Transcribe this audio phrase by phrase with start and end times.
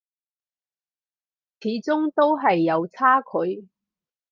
[1.59, 3.69] 始終都係有差距